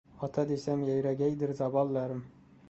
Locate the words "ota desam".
0.27-0.79